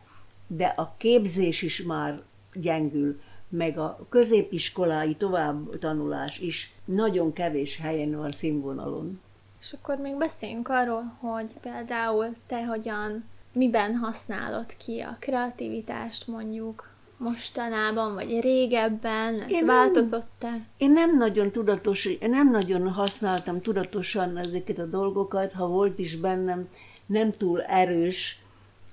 [0.47, 2.23] De a képzés is már
[2.55, 9.21] gyengül, meg a középiskolái tovább tanulás is nagyon kevés helyen van színvonalon.
[9.61, 16.94] És akkor még beszéljünk arról, hogy például te hogyan, miben használod ki a kreativitást mondjuk
[17.17, 19.41] mostanában, vagy régebben?
[19.41, 20.51] Ez én változott-e?
[20.51, 26.17] Nem, én nem nagyon tudatos, nem nagyon használtam tudatosan ezeket a dolgokat, ha volt is
[26.17, 26.69] bennem,
[27.07, 28.43] nem túl erős,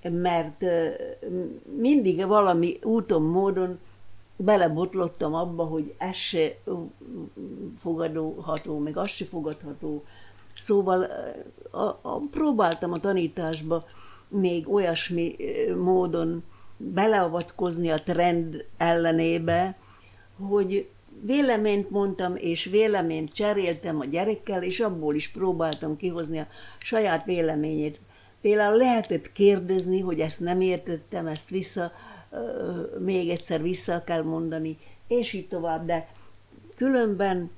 [0.09, 0.63] mert
[1.77, 3.79] mindig valami úton, módon
[4.35, 6.57] belebotlottam abba, hogy ez se
[7.77, 10.03] fogadható, meg az se fogadható.
[10.55, 11.07] Szóval
[11.71, 13.85] a, a, próbáltam a tanításba
[14.27, 15.35] még olyasmi
[15.75, 16.43] módon
[16.83, 19.77] beleavatkozni a trend ellenébe,
[20.39, 20.89] hogy
[21.23, 26.47] véleményt mondtam, és véleményt cseréltem a gyerekkel, és abból is próbáltam kihozni a
[26.79, 27.99] saját véleményét.
[28.41, 31.91] Például lehetett kérdezni, hogy ezt nem értettem, ezt vissza,
[32.99, 36.07] még egyszer vissza kell mondani, és így tovább, de
[36.75, 37.51] különben,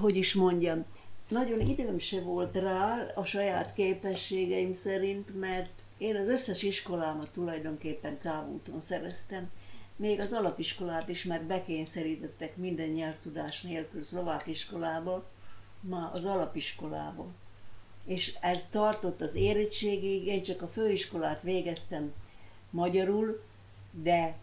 [0.00, 0.84] hogy is mondjam,
[1.28, 8.18] nagyon időm se volt rá a saját képességeim szerint, mert én az összes iskolámat tulajdonképpen
[8.18, 9.50] távúton szereztem,
[9.96, 15.24] még az alapiskolát is, mert bekényszerítettek minden nyelvtudás nélkül szlovák iskolába,
[15.80, 17.26] ma az alapiskolába.
[18.04, 22.12] És ez tartott az érettségig, én csak a főiskolát végeztem
[22.70, 23.42] magyarul,
[23.90, 24.36] de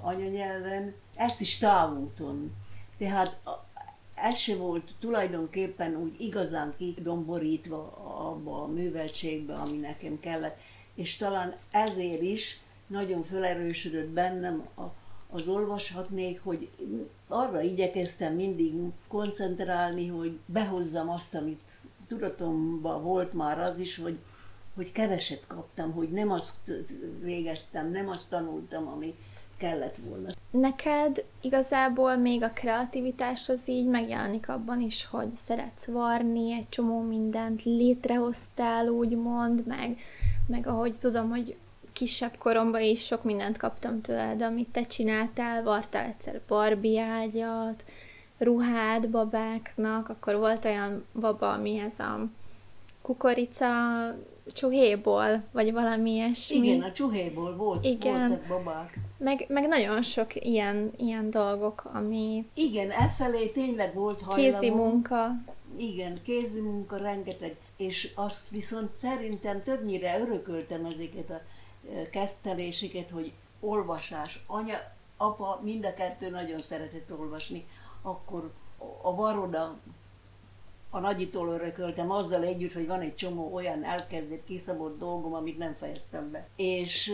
[0.00, 2.54] anyanyelven, ezt is távúton.
[2.98, 3.40] Tehát
[4.14, 7.78] ez se volt tulajdonképpen úgy igazán kidomborítva
[8.14, 10.58] abba a műveltségbe, ami nekem kellett.
[10.94, 14.82] És talán ezért is nagyon felerősödött bennem a,
[15.30, 16.68] az olvashatnék, hogy
[17.28, 18.74] arra igyekeztem mindig
[19.08, 21.70] koncentrálni, hogy behozzam azt, amit
[22.08, 24.18] tudatomban volt már az is, hogy
[24.74, 26.72] hogy keveset kaptam, hogy nem azt
[27.20, 29.14] végeztem, nem azt tanultam, ami
[29.56, 30.28] kellett volna.
[30.50, 37.00] Neked igazából még a kreativitás az így megjelenik abban is, hogy szeretsz varni, egy csomó
[37.00, 39.98] mindent létrehoztál, úgymond, meg,
[40.46, 41.56] meg ahogy tudom, hogy
[41.92, 47.84] kisebb koromban is sok mindent kaptam tőled, amit te csináltál, vartál egyszer Barbie ágyat,
[48.38, 52.26] ruhát babáknak, akkor volt olyan baba, amihez a
[53.02, 53.66] kukorica
[54.52, 56.56] csuhéból, vagy valami ilyesmi.
[56.56, 58.28] Igen, a csuhéból volt, Igen.
[58.28, 58.98] voltak babák.
[59.18, 62.46] Meg, meg nagyon sok ilyen, ilyen dolgok, ami...
[62.54, 64.60] Igen, efelé tényleg volt hajlamom.
[64.60, 65.26] Kézi munka.
[65.76, 71.40] Igen, kézi munka rengeteg, és azt viszont szerintem többnyire örököltem ezeket a
[71.94, 74.44] e, kezdteléseket, hogy olvasás.
[74.46, 74.76] Anya,
[75.16, 77.66] apa mind a kettő nagyon szeretett olvasni.
[78.02, 78.52] Akkor
[79.02, 79.78] a varoda
[80.94, 85.74] a nagyitól örököltem azzal együtt, hogy van egy csomó olyan elkezdett, kiszabott dolgom, amit nem
[85.74, 86.48] fejeztem be.
[86.56, 87.12] És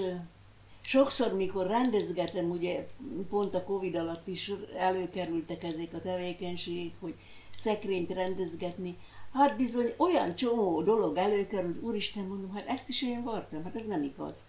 [0.81, 2.87] sokszor, mikor rendezgetem, ugye
[3.31, 7.15] pont a Covid alatt is előkerültek ezek a tevékenységek, hogy
[7.57, 8.99] szekrényt rendezgetni,
[9.33, 13.87] hát bizony olyan csomó dolog előkerült, úristen mondom, hát ezt is én vartam, hát ez
[13.87, 14.45] nem igaz.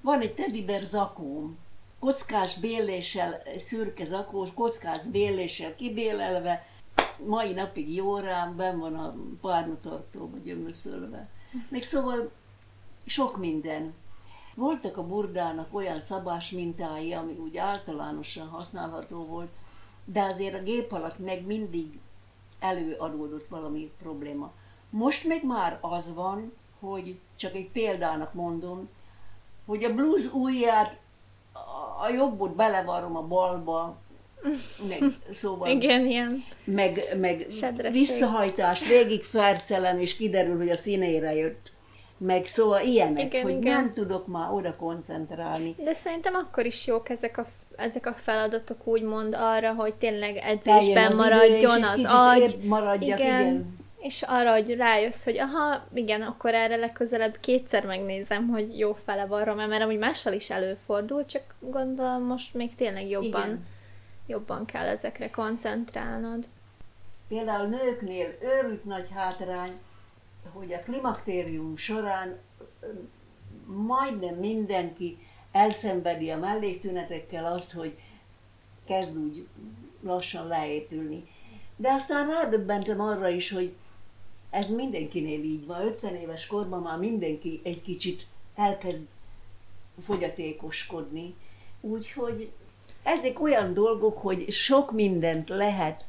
[0.00, 1.58] Van egy tediber zakóm,
[2.00, 6.66] kockás béléssel, szürke zakó, kockás béléssel kibélelve,
[7.26, 11.28] mai napig jó rám, ben van a párnatartóba gyömöszölve.
[11.68, 12.30] Még szóval
[13.06, 13.94] sok minden.
[14.54, 19.50] Voltak a burdának olyan szabás mintái, ami úgy általánosan használható volt,
[20.04, 21.98] de azért a gép alatt meg mindig
[22.58, 24.52] előadódott valami probléma.
[24.90, 28.88] Most meg már az van, hogy csak egy példának mondom,
[29.66, 30.98] hogy a blues ujját
[32.02, 33.96] a jobbot belevarom a balba,
[34.88, 36.44] meg, szóval, Igen, ilyen.
[36.64, 37.46] Meg, meg
[37.92, 41.74] visszahajtást végig fercelem, és kiderül, hogy a színére jött.
[42.18, 43.72] Meg szóval ilyenek, igen, hogy igen.
[43.72, 45.74] nem tudok már oda koncentrálni.
[45.84, 47.44] De szerintem akkor is jók ezek a,
[47.76, 52.56] ezek a feladatok úgymond arra, hogy tényleg edzésben az maradjon idő, az agy.
[52.62, 53.40] Maradjak, igen.
[53.40, 53.76] igen.
[53.98, 59.26] És arra, hogy rájössz, hogy aha, igen, akkor erre legközelebb kétszer megnézem, hogy jó fele
[59.26, 63.74] van mert amúgy mással is előfordul, csak gondolom most még tényleg jobban igen
[64.26, 66.48] jobban kell ezekre koncentrálnod.
[67.28, 69.78] Például nőknél őrült nagy hátrány,
[70.52, 72.38] hogy a klimaktérium során
[73.66, 75.18] majdnem mindenki
[75.52, 77.98] elszenvedi a melléktünetekkel azt, hogy
[78.84, 79.46] kezd úgy
[80.00, 81.28] lassan leépülni.
[81.76, 83.74] De aztán rádöbbentem arra is, hogy
[84.50, 85.80] ez mindenkinél így van.
[85.80, 89.06] 50 éves korban már mindenki egy kicsit elkezd
[90.04, 91.34] fogyatékoskodni.
[91.80, 92.52] Úgyhogy
[93.06, 96.04] ezek olyan dolgok, hogy sok mindent lehet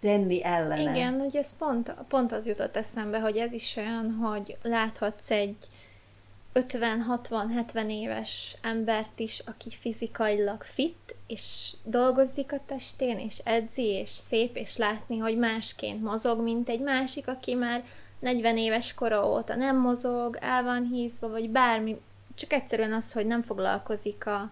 [0.00, 0.90] tenni ellene.
[0.90, 5.56] Igen, ugye ez pont, pont az jutott eszembe, hogy ez is olyan, hogy láthatsz egy
[6.54, 14.56] 50-60-70 éves embert is, aki fizikailag fit, és dolgozik a testén, és edzi, és szép,
[14.56, 17.84] és látni, hogy másként mozog, mint egy másik, aki már
[18.18, 22.00] 40 éves kora óta nem mozog, el van hízva, vagy bármi,
[22.34, 24.50] csak egyszerűen az, hogy nem foglalkozik a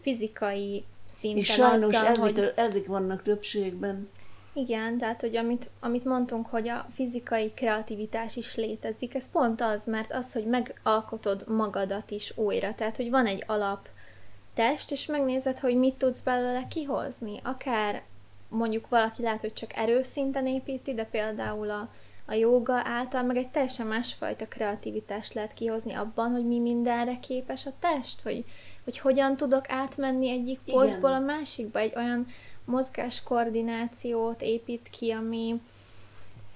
[0.00, 2.52] fizikai szinten És sajnos azzal, ezek, hogy...
[2.56, 4.08] ezek vannak többségben.
[4.52, 9.86] Igen, tehát, hogy amit, amit mondtunk, hogy a fizikai kreativitás is létezik, ez pont az,
[9.86, 13.88] mert az, hogy megalkotod magadat is újra, tehát, hogy van egy alap
[14.54, 17.40] test, és megnézed, hogy mit tudsz belőle kihozni.
[17.42, 18.02] Akár
[18.48, 21.88] mondjuk valaki lehet, hogy csak erőszinten építi, de például a,
[22.26, 27.66] a joga által meg egy teljesen másfajta kreativitást lehet kihozni abban, hogy mi mindenre képes
[27.66, 28.44] a test, hogy
[28.86, 32.26] hogy hogyan tudok átmenni egyik pozból a másikba, egy olyan
[32.64, 35.60] mozgás koordinációt épít ki, ami,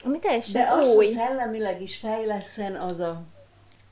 [0.05, 1.05] ami teljesen De új.
[1.05, 3.23] azt, szellemileg is fejleszen az a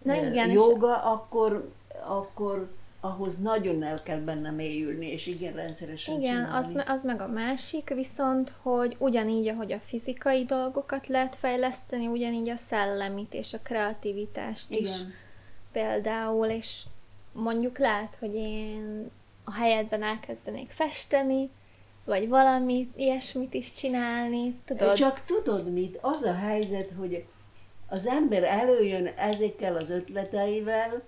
[0.02, 1.00] Na igen, joga, és...
[1.02, 1.72] akkor,
[2.06, 2.70] akkor
[3.00, 7.88] ahhoz nagyon el kell benne mélyülni, és igen, rendszeresen Igen, az, az meg a másik,
[7.88, 14.70] viszont, hogy ugyanígy, ahogy a fizikai dolgokat lehet fejleszteni, ugyanígy a szellemit és a kreativitást
[14.70, 14.82] igen.
[14.82, 14.90] is
[15.72, 16.82] például, és
[17.38, 19.10] mondjuk lehet, hogy én
[19.44, 21.50] a helyedben elkezdenék festeni,
[22.04, 24.96] vagy valami ilyesmit is csinálni, tudod?
[24.96, 25.98] Csak tudod mit?
[26.00, 27.24] Az a helyzet, hogy
[27.88, 31.02] az ember előjön ezekkel az ötleteivel,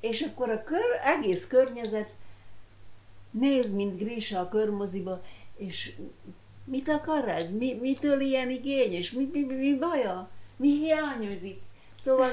[0.00, 2.14] és akkor a kör, egész környezet
[3.30, 5.22] néz, mint Grisha a körmoziba,
[5.56, 5.94] és
[6.64, 7.50] mit akar ez?
[7.52, 8.92] Mi, mitől ilyen igény?
[8.92, 10.30] És mi, mi, mi, mi baja?
[10.56, 11.60] Mi hiányozik?
[12.00, 12.30] Szóval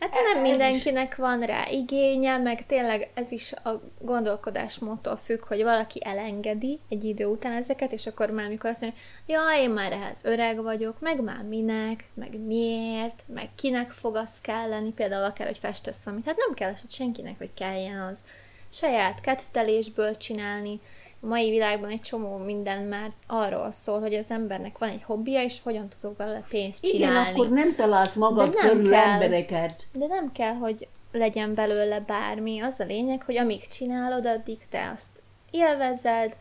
[0.00, 6.00] Hát nem mindenkinek van rá igénye, meg tényleg ez is a gondolkodásmódtól függ, hogy valaki
[6.04, 10.24] elengedi egy idő után ezeket, és akkor már mikor azt mondja, ja, én már ehhez
[10.24, 15.58] öreg vagyok, meg már minek, meg miért, meg kinek fog az kelleni, például akár, hogy
[15.58, 16.26] festesz valamit.
[16.26, 18.24] Hát nem kell hogy senkinek, hogy kelljen az
[18.68, 20.80] saját kedvtelésből csinálni,
[21.26, 25.60] mai világban egy csomó minden már arról szól, hogy az embernek van egy hobbija, és
[25.62, 27.20] hogyan tudok belőle pénzt csinálni.
[27.20, 29.86] Igen, akkor nem találsz magad de nem körül kell, embereket.
[29.92, 32.60] De nem kell, hogy legyen belőle bármi.
[32.60, 36.36] Az a lényeg, hogy amíg csinálod, addig te azt élvezed,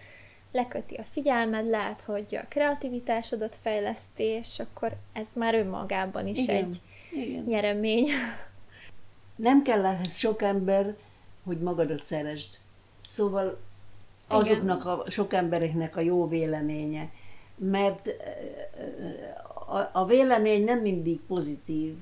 [0.52, 6.56] leköti a figyelmed, lehet, hogy a kreativitásodat fejleszti, és akkor ez már önmagában is Igen.
[6.56, 6.82] egy
[7.12, 7.44] Igen.
[7.44, 8.08] nyeremény.
[9.36, 10.96] Nem kell ehhez sok ember,
[11.46, 12.50] hogy magadat szeresd.
[13.08, 13.58] Szóval
[14.28, 17.10] azoknak a sok embereknek a jó véleménye.
[17.56, 18.10] Mert
[19.68, 21.96] a, a vélemény nem mindig pozitív,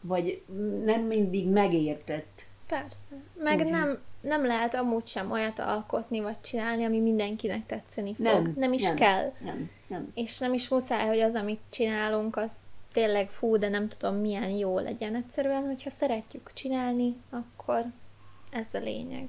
[0.00, 0.42] vagy
[0.84, 2.44] nem mindig megértett.
[2.66, 3.14] Persze.
[3.38, 8.24] Meg Úgy, nem, nem lehet amúgy sem olyat alkotni, vagy csinálni, ami mindenkinek tetszeni fog.
[8.24, 9.32] Nem, nem is nem, kell.
[9.44, 10.10] Nem, nem.
[10.14, 12.52] És nem is muszáj, hogy az, amit csinálunk, az
[12.92, 15.14] tényleg fú, de nem tudom milyen jó legyen.
[15.14, 17.84] Egyszerűen, hogyha szeretjük csinálni, akkor
[18.50, 19.28] ez a lényeg.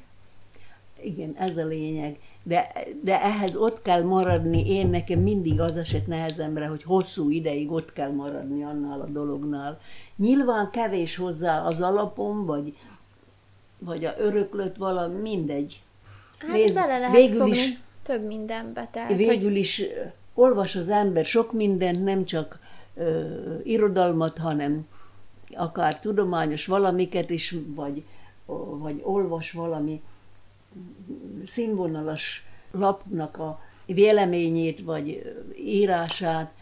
[1.04, 2.20] Igen, ez a lényeg.
[2.44, 2.72] De,
[3.04, 7.94] de ehhez ott kell maradni, én nekem mindig az esett nehezemre, hogy hosszú ideig ott
[7.94, 9.78] kell maradni annál a dolognál.
[10.16, 12.78] Nyilván kevés hozzá az alapom, vagy,
[13.80, 15.82] vagy a öröklött valami, mindegy.
[16.38, 18.90] Hát Nézd, bele lehet végül fogni is, több mindenbe.
[18.92, 19.58] Tehát, végül hogy...
[19.58, 19.84] is
[20.34, 22.60] olvas az ember sok mindent, nem csak
[22.96, 23.22] ö,
[23.64, 24.88] irodalmat, hanem
[25.56, 28.04] akár tudományos valamiket is, vagy,
[28.80, 30.02] vagy olvas valami
[31.46, 36.54] színvonalas lapnak a véleményét vagy írását,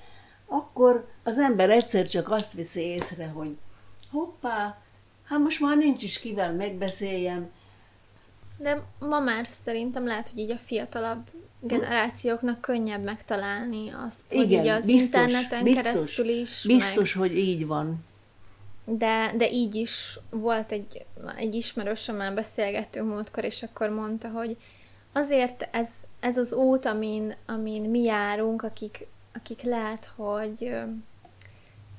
[0.45, 3.57] akkor az ember egyszer csak azt veszi észre, hogy
[4.11, 4.81] hoppá,
[5.23, 7.49] hát most már nincs is kivel megbeszéljem.
[8.57, 11.29] De ma már szerintem lehet, hogy így a fiatalabb
[11.59, 16.63] generációknak könnyebb megtalálni azt, Igen, hogy így az biztos, interneten biztos, keresztül is.
[16.67, 17.27] Biztos, meg...
[17.27, 18.07] hogy így van
[18.97, 24.57] de, de így is volt egy, egy ismerősömmel beszélgettünk múltkor, és akkor mondta, hogy
[25.13, 30.75] azért ez, ez az út, amin, amin mi járunk, akik, akik lehet, hogy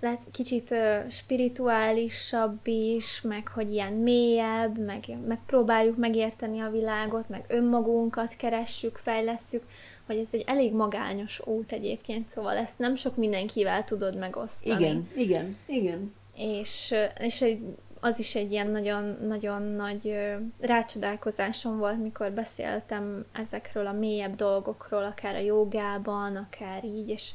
[0.01, 0.75] lehet kicsit
[1.09, 8.97] spirituálisabb is, meg hogy ilyen mélyebb, meg, meg próbáljuk megérteni a világot, meg önmagunkat keressük,
[8.97, 9.63] fejlesszük,
[10.07, 14.85] hogy ez egy elég magányos út egyébként, szóval ezt nem sok mindenkivel tudod megosztani.
[14.85, 20.19] Igen, igen, igen és, és egy, az is egy ilyen nagyon-nagyon nagy
[20.61, 27.31] rácsodálkozásom volt, mikor beszéltem ezekről a mélyebb dolgokról, akár a jogában, akár így, és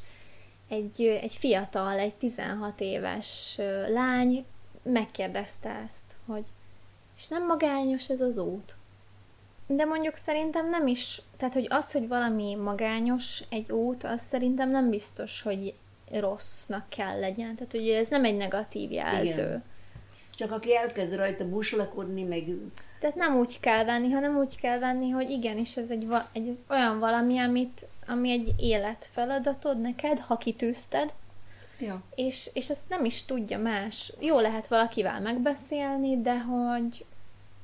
[0.70, 4.46] egy, egy fiatal, egy 16 éves lány
[4.84, 6.46] megkérdezte ezt, hogy
[7.18, 8.76] és nem magányos ez az út?
[9.68, 14.70] De mondjuk szerintem nem is, tehát hogy az, hogy valami magányos egy út, az szerintem
[14.70, 15.74] nem biztos, hogy
[16.12, 17.56] rossznak kell legyen.
[17.56, 19.46] Tehát ugye ez nem egy negatív jelző.
[19.46, 19.64] Igen.
[20.36, 22.44] Csak aki elkezd rajta buslakodni, meg...
[23.00, 26.58] Tehát nem úgy kell venni, hanem úgy kell venni, hogy igenis ez egy, egy ez
[26.70, 31.14] olyan valami, amit, ami egy életfeladatod neked, ha kitűzted,
[31.80, 32.02] ja.
[32.16, 34.14] és, és ezt nem is tudja más.
[34.20, 37.06] Jó lehet valakivel megbeszélni, de hogy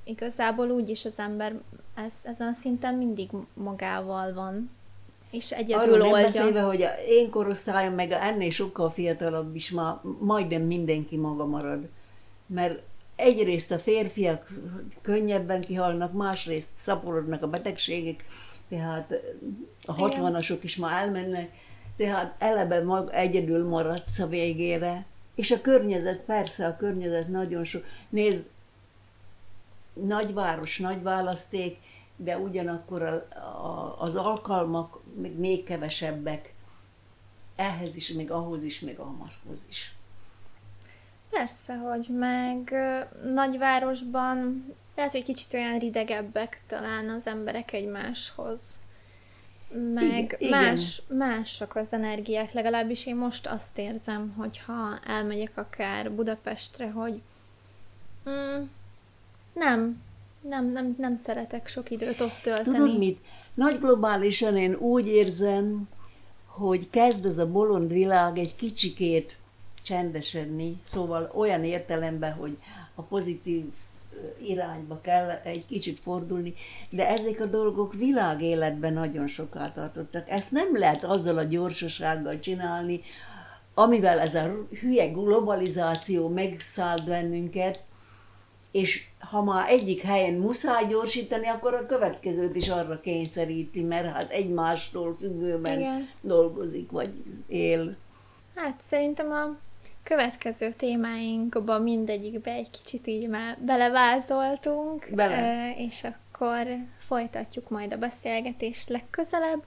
[0.04, 1.54] igazából úgy is az ember
[1.96, 4.72] ez, ezen a szinten mindig magával van.
[5.32, 6.26] És egyedül Arról nem oldja.
[6.26, 11.90] beszélve, hogy a én korosztályom, meg ennél sokkal fiatalabb is ma majdnem mindenki maga marad.
[12.46, 12.80] Mert
[13.16, 14.48] egyrészt a férfiak
[15.02, 18.26] könnyebben kihalnak, másrészt szaporodnak a betegségek,
[18.70, 19.14] tehát
[19.86, 21.50] a hatvanasok is ma elmennek,
[21.98, 25.06] tehát eleve mag, egyedül maradsz a végére.
[25.36, 27.86] És a környezet, persze a környezet nagyon sok.
[28.10, 28.50] Nézd,
[29.94, 31.78] nagyváros, nagy választék,
[32.24, 36.54] de ugyanakkor a, a, az alkalmak még, még kevesebbek
[37.56, 39.96] ehhez is, még ahhoz is, még ahhoz is.
[41.30, 42.74] Persze, hogy meg
[43.34, 44.66] nagyvárosban
[44.96, 48.82] lehet, hogy kicsit olyan ridegebbek talán az emberek egymáshoz.
[49.94, 51.18] Meg igen, más, igen.
[51.18, 57.22] mások az energiák, legalábbis én most azt érzem, hogyha elmegyek akár Budapestre, hogy
[58.30, 58.64] mm,
[59.54, 60.02] nem,
[60.42, 62.78] nem, nem, nem szeretek sok időt ott tölteni.
[62.78, 63.20] Tudod mit?
[63.54, 65.90] Nagy globálisan én úgy érzem,
[66.46, 69.36] hogy kezd ez a bolond világ egy kicsikét
[69.82, 72.58] csendesedni, szóval olyan értelemben, hogy
[72.96, 73.64] a pozitív
[74.48, 76.54] irányba kell egy kicsit fordulni,
[76.90, 80.30] de ezek a dolgok világéletben nagyon soká tartottak.
[80.30, 83.02] Ezt nem lehet azzal a gyorsasággal csinálni,
[83.74, 87.84] amivel ez a hülye globalizáció megszállt bennünket,
[88.72, 94.32] és ha már egyik helyen muszáj gyorsítani, akkor a következőt is arra kényszeríti, mert hát
[94.32, 96.10] egymástól függőben Igen.
[96.22, 97.96] dolgozik, vagy él.
[98.56, 99.58] Hát szerintem a
[100.04, 105.74] következő témáinkba mindegyikbe egy kicsit így már belevázoltunk, Bele.
[105.78, 106.68] és akkor
[106.98, 109.64] folytatjuk majd a beszélgetést legközelebb.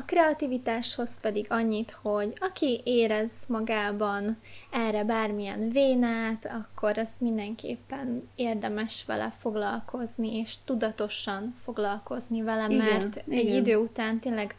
[0.00, 4.38] A kreativitáshoz pedig annyit, hogy aki érez magában
[4.70, 13.22] erre bármilyen vénát, akkor az mindenképpen érdemes vele foglalkozni, és tudatosan foglalkozni vele, igen, mert
[13.26, 13.38] igen.
[13.38, 14.56] egy idő után tényleg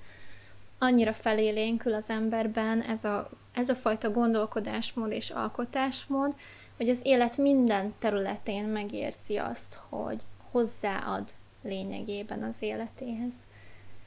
[0.80, 6.36] annyira felélénkül az emberben ez a, ez a fajta gondolkodásmód és alkotásmód,
[6.78, 10.22] hogy az élet minden területén megérzi azt, hogy
[10.52, 11.30] hozzáad
[11.64, 13.34] lényegében az életéhez.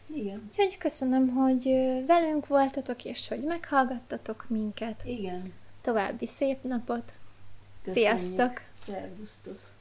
[0.06, 0.48] Igen.
[0.48, 1.64] Úgyhogy köszönöm, hogy
[2.06, 5.02] velünk voltatok, és hogy meghallgattatok minket.
[5.04, 5.52] Igen.
[5.80, 7.12] További szép napot.
[7.82, 8.18] Köszönjük.
[8.18, 8.60] Sziasztok!
[8.86, 9.73] Szervusztok!